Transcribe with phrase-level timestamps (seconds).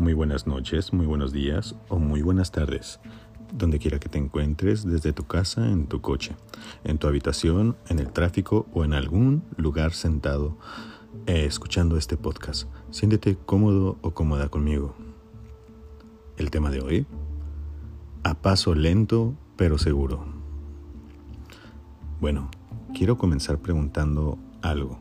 [0.00, 3.00] Muy buenas noches, muy buenos días o muy buenas tardes,
[3.52, 6.34] donde quiera que te encuentres, desde tu casa, en tu coche,
[6.84, 10.56] en tu habitación, en el tráfico o en algún lugar sentado
[11.26, 12.66] eh, escuchando este podcast.
[12.90, 14.94] Siéntete cómodo o cómoda conmigo.
[16.38, 17.06] El tema de hoy,
[18.24, 20.24] a paso lento pero seguro.
[22.22, 22.50] Bueno,
[22.94, 24.98] quiero comenzar preguntando algo.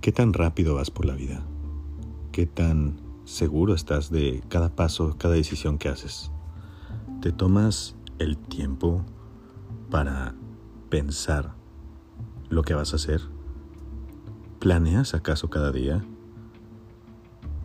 [0.00, 1.42] ¿Qué tan rápido vas por la vida?
[2.36, 6.30] Qué tan seguro estás de cada paso, cada decisión que haces.
[7.22, 9.02] ¿Te tomas el tiempo
[9.90, 10.34] para
[10.90, 11.54] pensar
[12.50, 13.22] lo que vas a hacer?
[14.58, 16.04] ¿Planeas acaso cada día?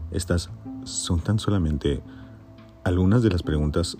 [0.09, 0.49] Estas
[0.85, 2.02] son tan solamente
[2.85, 3.97] algunas de las preguntas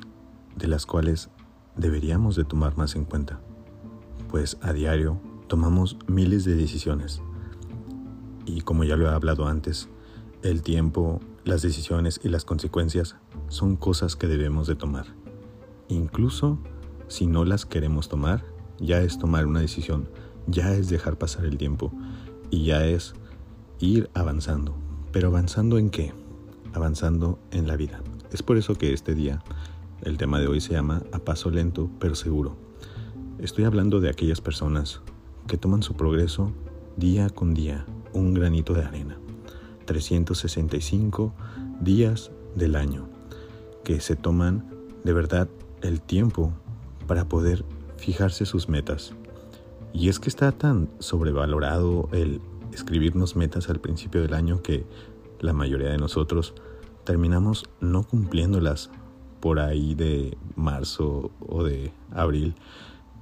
[0.56, 1.30] de las cuales
[1.76, 3.42] deberíamos de tomar más en cuenta,
[4.30, 5.20] pues a diario
[5.50, 7.22] tomamos miles de decisiones.
[8.46, 9.90] Y como ya lo he hablado antes,
[10.44, 13.16] el tiempo, las decisiones y las consecuencias
[13.48, 15.06] son cosas que debemos de tomar.
[15.88, 16.58] Incluso
[17.08, 18.44] si no las queremos tomar,
[18.80, 20.10] ya es tomar una decisión,
[20.48, 21.92] ya es dejar pasar el tiempo
[22.50, 23.14] y ya es
[23.80, 24.76] ir avanzando.
[25.12, 26.14] Pero avanzando en qué?
[26.74, 28.02] Avanzando en la vida.
[28.32, 29.44] Es por eso que este día,
[30.02, 32.56] el tema de hoy se llama A paso lento pero seguro.
[33.40, 35.02] Estoy hablando de aquellas personas
[35.48, 36.52] que toman su progreso
[36.96, 39.21] día con día, un granito de arena.
[39.92, 41.34] 365
[41.82, 43.10] días del año,
[43.84, 44.66] que se toman
[45.04, 45.50] de verdad
[45.82, 46.54] el tiempo
[47.08, 47.66] para poder
[47.98, 49.14] fijarse sus metas.
[49.92, 52.40] Y es que está tan sobrevalorado el
[52.72, 54.86] escribirnos metas al principio del año que
[55.42, 56.54] la mayoría de nosotros
[57.04, 58.92] terminamos no cumpliéndolas
[59.42, 62.56] por ahí de marzo o de abril.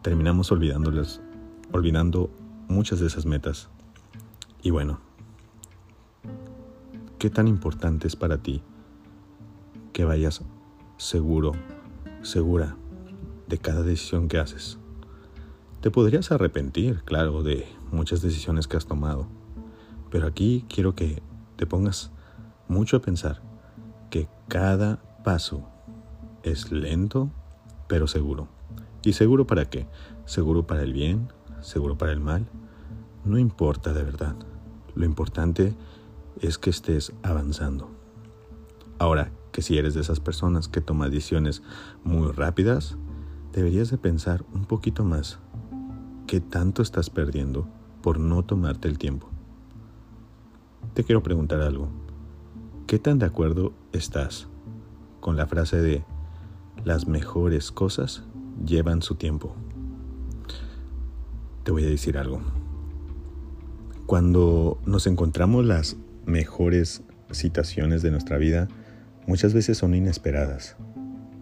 [0.03, 1.19] Terminamos olvidándolas,
[1.71, 2.29] olvidando
[2.67, 3.69] muchas de esas metas.
[4.61, 4.99] Y bueno,
[7.19, 8.61] ¿Qué tan importante es para ti
[9.91, 10.41] que vayas
[10.95, 11.51] seguro,
[12.21, 12.77] segura
[13.49, 14.77] de cada decisión que haces?
[15.81, 19.27] Te podrías arrepentir, claro, de muchas decisiones que has tomado,
[20.09, 21.21] pero aquí quiero que
[21.57, 22.09] te pongas
[22.69, 23.41] mucho a pensar
[24.09, 25.67] que cada paso
[26.43, 27.29] es lento,
[27.89, 28.47] pero seguro.
[29.03, 29.87] ¿Y seguro para qué?
[30.23, 31.33] ¿Seguro para el bien?
[31.59, 32.47] ¿Seguro para el mal?
[33.25, 34.37] No importa de verdad.
[34.95, 35.75] Lo importante es
[36.41, 37.89] es que estés avanzando.
[38.97, 41.63] Ahora, que si eres de esas personas que toman decisiones
[42.03, 42.97] muy rápidas,
[43.53, 45.39] deberías de pensar un poquito más
[46.27, 47.67] qué tanto estás perdiendo
[48.01, 49.29] por no tomarte el tiempo.
[50.93, 51.89] Te quiero preguntar algo.
[52.87, 54.47] ¿Qué tan de acuerdo estás
[55.19, 56.03] con la frase de
[56.83, 58.23] las mejores cosas
[58.65, 59.55] llevan su tiempo?
[61.63, 62.41] Te voy a decir algo.
[64.05, 65.97] Cuando nos encontramos las
[66.29, 67.01] mejores
[67.31, 68.67] citaciones de nuestra vida
[69.27, 70.75] muchas veces son inesperadas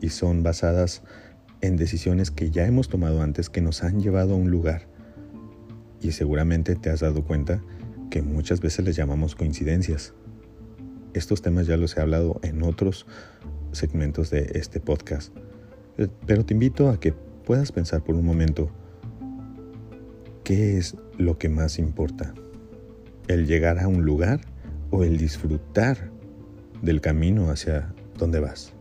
[0.02, 1.04] y son basadas
[1.62, 4.88] en decisiones que ya hemos tomado antes que nos han llevado a un lugar.
[6.02, 7.62] Y seguramente te has dado cuenta
[8.10, 10.14] que muchas veces les llamamos coincidencias.
[11.14, 13.08] Estos temas ya los he hablado en otros
[13.72, 15.34] segmentos de este podcast.
[16.26, 17.14] Pero te invito a que
[17.46, 18.70] puedas pensar por un momento
[20.44, 22.34] qué es lo que más importa.
[23.28, 24.42] ¿El llegar a un lugar?
[24.92, 26.12] O el disfrutar
[26.82, 28.74] del camino hacia donde vas.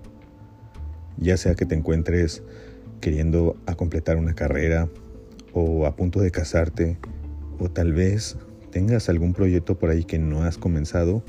[1.19, 2.43] Ya sea que te encuentres
[3.01, 4.89] queriendo a completar una carrera
[5.53, 6.99] o a punto de casarte
[7.59, 8.37] o tal vez
[8.71, 11.23] tengas algún proyecto por ahí que no has comenzado,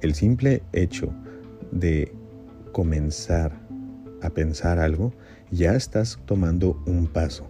[0.00, 1.12] el simple hecho
[1.70, 2.12] de
[2.72, 3.60] comenzar
[4.20, 5.12] a pensar algo,
[5.50, 7.48] ya estás tomando un paso.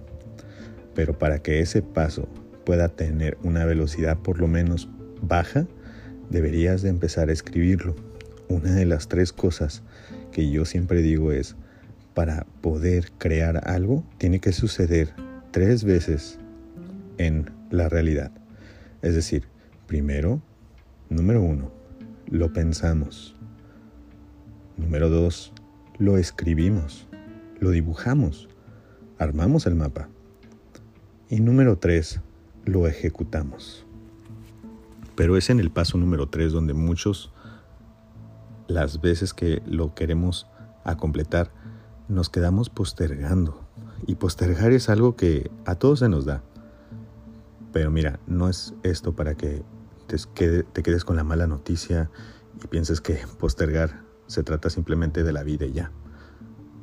[0.95, 2.29] Pero para que ese paso
[2.65, 4.89] pueda tener una velocidad por lo menos
[5.23, 5.67] baja,
[6.33, 7.95] deberías de empezar a escribirlo.
[8.49, 9.83] Una de las tres cosas
[10.33, 11.55] que yo siempre digo es,
[12.15, 15.15] para poder crear algo, tiene que suceder
[15.53, 16.39] tres veces
[17.19, 18.33] en la realidad.
[19.03, 19.45] Es decir,
[19.87, 20.43] primero,
[21.09, 21.71] número uno,
[22.27, 23.37] lo pensamos.
[24.77, 25.53] Número dos,
[25.99, 27.07] lo escribimos,
[27.61, 28.49] lo dibujamos,
[29.19, 30.09] armamos el mapa.
[31.29, 32.21] Y número tres,
[32.65, 33.87] lo ejecutamos.
[35.17, 37.33] Pero es en el paso número 3 donde muchos,
[38.69, 40.47] las veces que lo queremos
[40.85, 41.51] a completar,
[42.09, 43.61] nos quedamos postergando.
[44.07, 46.43] Y postergar es algo que a todos se nos da.
[47.73, 49.63] Pero mira, no es esto para que
[50.07, 52.11] te, te quedes con la mala noticia
[52.63, 55.93] y pienses que postergar se trata simplemente de la vida y ya.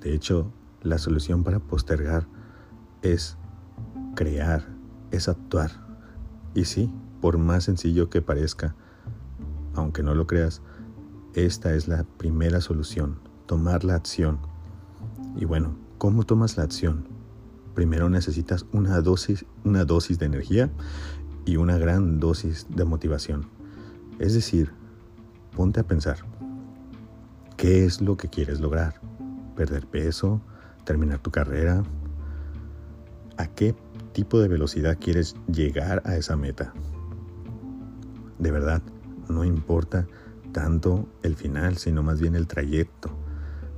[0.02, 2.28] De hecho, la solución para postergar
[3.02, 3.38] es
[4.16, 4.68] crear,
[5.12, 5.72] es actuar.
[6.54, 8.75] Y sí, por más sencillo que parezca,
[9.75, 10.62] aunque no lo creas,
[11.33, 14.39] esta es la primera solución, tomar la acción.
[15.36, 17.07] Y bueno, ¿cómo tomas la acción?
[17.75, 20.71] Primero necesitas una dosis, una dosis de energía
[21.45, 23.48] y una gran dosis de motivación.
[24.19, 24.71] Es decir,
[25.56, 26.18] ponte a pensar,
[27.57, 29.00] ¿qué es lo que quieres lograr?
[29.56, 30.42] ¿Perder peso?
[30.83, 31.83] ¿Terminar tu carrera?
[33.38, 33.75] ¿A qué
[34.13, 36.74] tipo de velocidad quieres llegar a esa meta?
[38.39, 38.81] De verdad,
[39.27, 40.07] no importa
[40.51, 43.12] tanto el final, sino más bien el trayecto,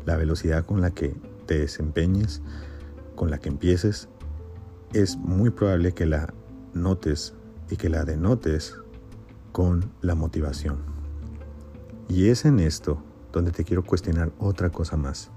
[0.06, 1.16] la velocidad con la que
[1.46, 2.42] te desempeñes,
[3.16, 4.08] con la que empieces,
[4.94, 6.34] es muy probable que la
[6.74, 7.34] notes
[7.70, 8.78] y que la denotes
[9.52, 10.78] con la motivación.
[12.08, 15.32] Y es en esto donde te quiero cuestionar otra cosa más,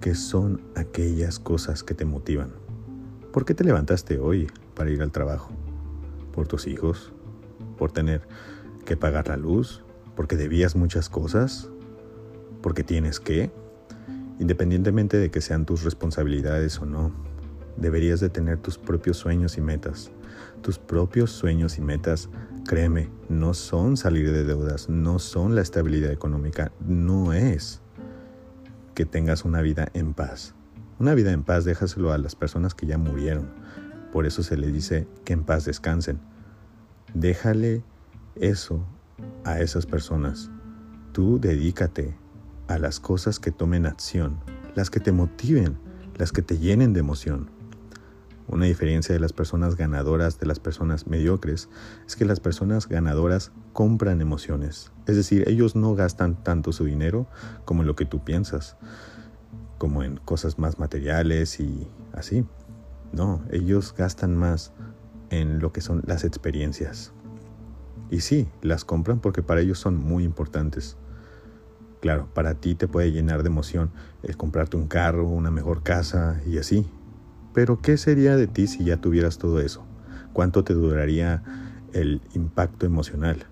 [0.00, 2.52] que son aquellas cosas que te motivan.
[3.32, 5.50] ¿Por qué te levantaste hoy para ir al trabajo?
[6.32, 7.12] ¿Por tus hijos?
[7.76, 8.22] ¿Por tener
[8.84, 9.82] que pagar la luz?
[10.16, 11.70] porque debías muchas cosas,
[12.62, 13.52] porque tienes que,
[14.40, 17.12] independientemente de que sean tus responsabilidades o no,
[17.76, 20.10] deberías de tener tus propios sueños y metas.
[20.62, 22.30] Tus propios sueños y metas,
[22.66, 27.82] créeme, no son salir de deudas, no son la estabilidad económica, no es
[28.94, 30.54] que tengas una vida en paz.
[30.98, 33.50] Una vida en paz déjaselo a las personas que ya murieron.
[34.10, 36.20] Por eso se le dice que en paz descansen.
[37.14, 37.82] Déjale
[38.34, 38.84] eso
[39.44, 40.50] a esas personas.
[41.12, 42.14] Tú dedícate
[42.68, 44.38] a las cosas que tomen acción,
[44.74, 45.78] las que te motiven,
[46.16, 47.50] las que te llenen de emoción.
[48.48, 51.68] Una diferencia de las personas ganadoras de las personas mediocres
[52.06, 54.92] es que las personas ganadoras compran emociones.
[55.06, 57.26] Es decir, ellos no gastan tanto su dinero
[57.64, 58.76] como en lo que tú piensas,
[59.78, 62.44] como en cosas más materiales y así.
[63.12, 64.72] No, ellos gastan más
[65.30, 67.12] en lo que son las experiencias.
[68.10, 70.96] Y sí, las compran porque para ellos son muy importantes.
[72.00, 73.90] Claro, para ti te puede llenar de emoción
[74.22, 76.86] el comprarte un carro, una mejor casa y así.
[77.52, 79.84] Pero ¿qué sería de ti si ya tuvieras todo eso?
[80.32, 81.42] ¿Cuánto te duraría
[81.92, 83.46] el impacto emocional?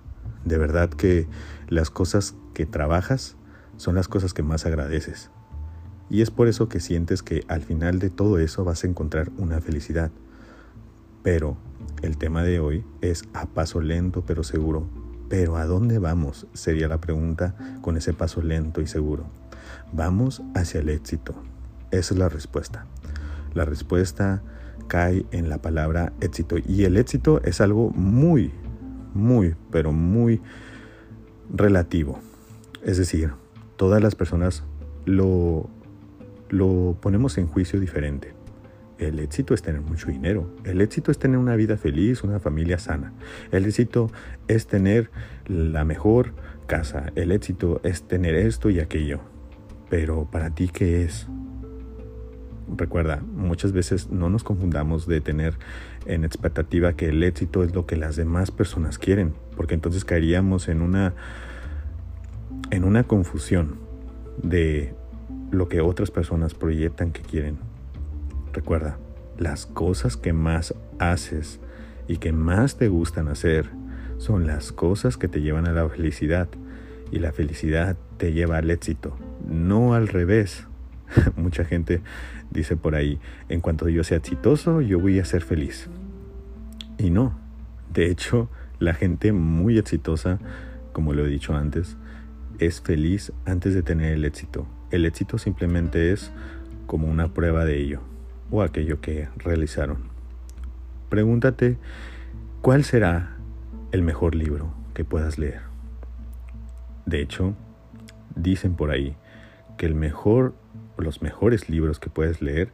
[0.44, 1.26] De verdad que
[1.69, 3.37] las cosas que trabajas
[3.76, 5.31] son las cosas que más agradeces.
[6.11, 9.31] Y es por eso que sientes que al final de todo eso vas a encontrar
[9.38, 10.11] una felicidad.
[11.25, 11.56] Pero
[12.03, 14.87] el tema de hoy es a paso lento pero seguro.
[15.29, 16.47] Pero ¿a dónde vamos?
[16.53, 19.25] Sería la pregunta con ese paso lento y seguro.
[19.93, 21.35] Vamos hacia el éxito.
[21.91, 22.87] Esa es la respuesta.
[23.55, 24.43] La respuesta
[24.87, 26.56] cae en la palabra éxito.
[26.59, 28.53] Y el éxito es algo muy,
[29.15, 30.43] muy, pero muy
[31.50, 32.19] relativo.
[32.82, 33.32] Es decir,
[33.76, 34.62] todas las personas
[35.06, 35.71] lo,
[36.50, 38.35] lo ponemos en juicio diferente.
[39.04, 40.50] El éxito es tener mucho dinero.
[40.64, 43.12] El éxito es tener una vida feliz, una familia sana.
[43.52, 44.10] El éxito
[44.48, 45.10] es tener
[45.46, 46.32] la mejor
[46.66, 47.12] casa.
[47.14, 49.20] El éxito es tener esto y aquello.
[49.90, 51.26] Pero para ti, ¿qué es?
[52.76, 55.54] Recuerda, muchas veces no nos confundamos de tener
[56.06, 60.68] en expectativa que el éxito es lo que las demás personas quieren, porque entonces caeríamos
[60.68, 61.14] en una
[62.70, 63.76] en una confusión
[64.42, 64.94] de
[65.50, 67.58] lo que otras personas proyectan que quieren
[68.54, 68.98] Recuerda,
[69.36, 71.58] las cosas que más haces
[72.06, 73.68] y que más te gustan hacer
[74.18, 76.49] son las cosas que te llevan a la felicidad
[77.11, 80.68] y la felicidad te lleva al éxito, no al revés.
[81.37, 82.00] Mucha gente
[82.52, 83.18] dice por ahí,
[83.49, 85.88] en cuanto yo sea exitoso, yo voy a ser feliz.
[86.96, 87.37] Y no,
[87.92, 90.38] de hecho, la gente muy exitosa,
[90.92, 91.96] como lo he dicho antes,
[92.61, 94.68] es feliz antes de tener el éxito.
[94.92, 96.30] El éxito simplemente es
[96.87, 98.13] como una prueba de ello
[98.50, 100.08] o aquello que realizaron.
[101.08, 101.76] Pregúntate
[102.62, 103.36] cuál será
[103.92, 105.62] el mejor libro que puedas leer.
[107.06, 107.54] De hecho,
[108.34, 109.16] dicen por ahí
[109.76, 110.54] que el mejor
[110.96, 112.70] los mejores libros que puedes leer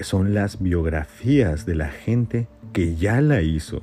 [0.00, 3.82] son las biografías de la gente que ya la hizo.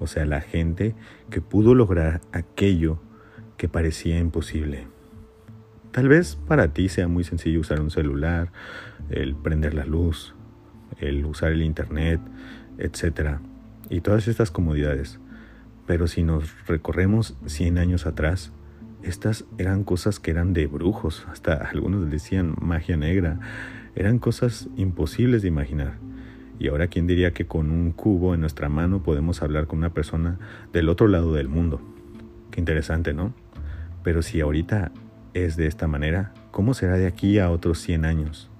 [0.00, 0.94] O sea, la gente
[1.30, 3.00] que pudo lograr aquello
[3.56, 4.86] que parecía imposible.
[5.92, 8.50] Tal vez para ti sea muy sencillo usar un celular,
[9.10, 10.34] el prender la luz,
[10.98, 12.20] el usar el Internet,
[12.78, 13.40] etcétera,
[13.90, 15.18] y todas estas comodidades.
[15.86, 18.52] Pero si nos recorremos 100 años atrás,
[19.02, 23.38] estas eran cosas que eran de brujos, hasta algunos decían magia negra,
[23.94, 25.98] eran cosas imposibles de imaginar.
[26.58, 29.92] Y ahora, ¿quién diría que con un cubo en nuestra mano podemos hablar con una
[29.92, 30.38] persona
[30.72, 31.82] del otro lado del mundo?
[32.50, 33.34] Qué interesante, ¿no?
[34.02, 34.92] Pero si ahorita
[35.34, 38.50] es de esta manera, ¿cómo será de aquí a otros 100 años?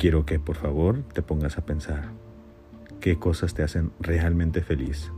[0.00, 2.08] Quiero que por favor te pongas a pensar
[3.00, 5.12] qué cosas te hacen realmente feliz.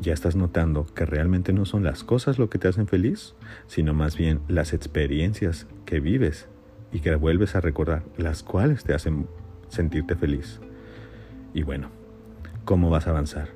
[0.00, 3.34] ya estás notando que realmente no son las cosas lo que te hacen feliz,
[3.66, 6.48] sino más bien las experiencias que vives
[6.90, 9.26] y que vuelves a recordar, las cuales te hacen
[9.68, 10.60] sentirte feliz.
[11.52, 11.90] Y bueno,
[12.64, 13.50] ¿cómo vas a avanzar?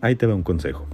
[0.00, 0.86] Ahí te va un consejo.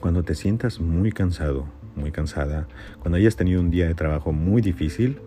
[0.00, 1.66] Cuando te sientas muy cansado,
[1.96, 2.68] muy cansada,
[2.98, 5.20] cuando hayas tenido un día de trabajo muy difícil,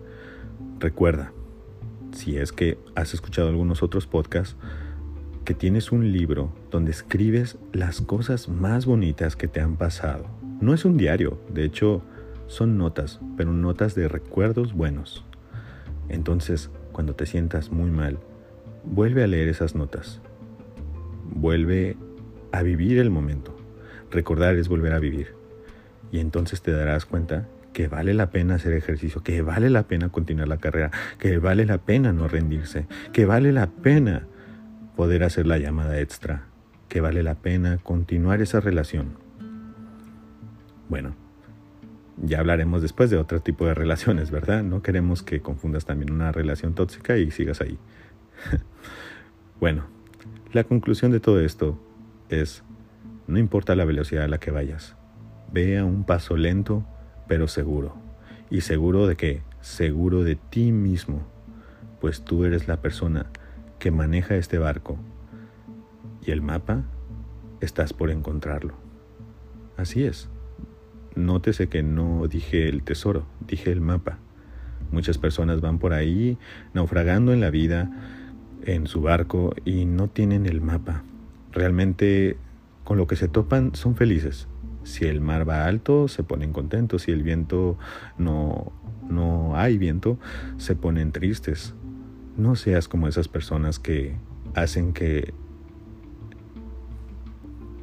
[0.82, 1.32] recuerda,
[2.12, 4.56] si es que has escuchado algunos otros podcasts,
[5.44, 10.26] que tienes un libro donde escribes las cosas más bonitas que te han pasado.
[10.60, 12.02] No es un diario, de hecho
[12.46, 15.24] son notas, pero notas de recuerdos buenos.
[16.08, 18.18] Entonces, cuando te sientas muy mal,
[18.84, 20.20] vuelve a leer esas notas.
[21.34, 21.96] Vuelve
[22.52, 23.56] a vivir el momento.
[24.10, 25.34] Recordar es volver a vivir.
[26.12, 30.10] Y entonces te darás cuenta que vale la pena hacer ejercicio, que vale la pena
[30.10, 34.26] continuar la carrera, que vale la pena no rendirse, que vale la pena
[34.96, 36.44] poder hacer la llamada extra,
[36.88, 39.16] que vale la pena continuar esa relación.
[40.88, 41.14] Bueno,
[42.18, 44.62] ya hablaremos después de otro tipo de relaciones, ¿verdad?
[44.62, 47.78] No queremos que confundas también una relación tóxica y sigas ahí.
[49.60, 49.86] bueno,
[50.52, 51.82] la conclusión de todo esto
[52.28, 52.62] es,
[53.26, 54.96] no importa la velocidad a la que vayas,
[55.50, 56.84] ve a un paso lento
[57.26, 57.94] pero seguro.
[58.50, 61.22] Y seguro de que, seguro de ti mismo,
[62.00, 63.26] pues tú eres la persona
[63.78, 64.98] que maneja este barco
[66.24, 66.84] y el mapa
[67.60, 68.74] estás por encontrarlo.
[69.76, 70.28] Así es.
[71.14, 74.18] Nótese que no dije el tesoro, dije el mapa.
[74.90, 76.38] Muchas personas van por ahí
[76.74, 77.90] naufragando en la vida,
[78.64, 81.02] en su barco, y no tienen el mapa.
[81.50, 82.36] Realmente
[82.84, 84.48] con lo que se topan son felices.
[84.84, 87.02] Si el mar va alto, se ponen contentos.
[87.02, 87.78] Si el viento
[88.18, 88.72] no,
[89.08, 90.18] no hay viento,
[90.56, 91.74] se ponen tristes.
[92.36, 94.16] No seas como esas personas que
[94.54, 95.34] hacen que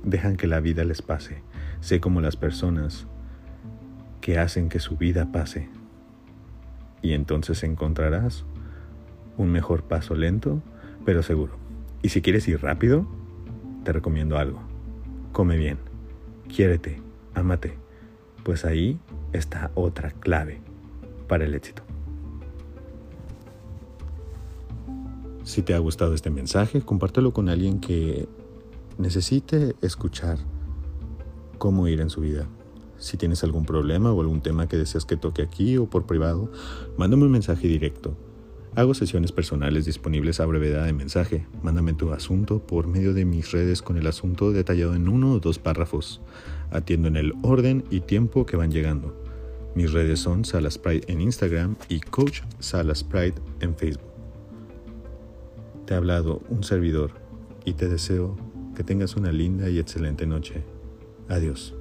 [0.03, 1.41] dejan que la vida les pase.
[1.82, 3.08] Sé como las personas
[4.22, 5.70] que hacen que su vida pase.
[7.01, 8.44] Y entonces encontrarás
[9.38, 10.62] un mejor paso lento,
[11.06, 11.53] pero seguro.
[12.01, 13.08] Y si quieres ir rápido,
[13.84, 14.62] te recomiendo algo.
[15.32, 15.77] Come bien,
[16.53, 17.01] quiérete,
[17.34, 17.77] ámate,
[18.44, 19.00] pues ahí
[19.32, 20.60] está otra clave
[21.27, 21.84] para el éxito.
[25.44, 28.27] Si te ha gustado este mensaje, compártelo con alguien que
[28.98, 30.38] necesite escuchar
[31.58, 32.48] cómo ir en su vida.
[32.98, 36.51] Si tienes algún problema o algún tema que deseas que toque aquí o por privado,
[36.98, 38.15] mándame un mensaje directo.
[38.76, 41.46] Hago sesiones personales disponibles a brevedad de mensaje.
[41.64, 45.40] Mándame tu asunto por medio de mis redes con el asunto detallado en uno o
[45.40, 46.22] dos párrafos.
[46.72, 49.16] Atiendo en el orden y tiempo que van llegando.
[49.76, 53.06] Mis redes son Salas en Instagram y Coach Salas
[53.60, 54.10] en Facebook.
[55.86, 57.12] Te ha hablado un servidor
[57.66, 58.38] y te deseo
[58.76, 60.64] que tengas una linda y excelente noche.
[61.28, 61.78] Adiós.